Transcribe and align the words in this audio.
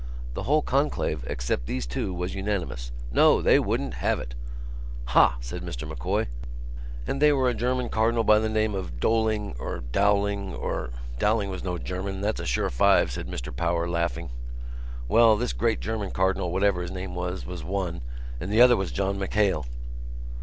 The 0.33 0.41
whole 0.49 0.63
conclave 0.63 1.23
except 1.27 1.67
these 1.67 1.85
two 1.85 2.11
was 2.11 2.33
unanimous. 2.33 2.91
No! 3.11 3.39
They 3.39 3.59
wouldn't 3.59 3.93
have 4.01 4.19
it!" 4.19 4.33
"Ha!" 5.09 5.37
said 5.41 5.61
Mr 5.61 5.87
M'Coy. 5.87 6.25
"And 7.05 7.21
they 7.21 7.31
were 7.31 7.47
a 7.47 7.53
German 7.53 7.87
cardinal 7.87 8.23
by 8.23 8.39
the 8.39 8.49
name 8.49 8.73
of 8.73 8.99
Dolling... 8.99 9.55
or 9.59 9.81
Dowling... 9.91 10.55
or——" 10.55 10.89
"Dowling 11.19 11.51
was 11.51 11.63
no 11.63 11.77
German, 11.77 12.15
and 12.15 12.23
that's 12.23 12.39
a 12.39 12.47
sure 12.47 12.71
five," 12.71 13.11
said 13.11 13.27
Mr 13.27 13.55
Power, 13.55 13.87
laughing. 13.87 14.31
"Well, 15.07 15.37
this 15.37 15.53
great 15.53 15.79
German 15.81 16.09
cardinal, 16.09 16.51
whatever 16.51 16.81
his 16.81 16.89
name 16.89 17.13
was, 17.13 17.45
was 17.45 17.63
one; 17.63 18.01
and 18.39 18.51
the 18.51 18.59
other 18.59 18.75
was 18.75 18.91
John 18.91 19.19
MacHale." 19.19 19.67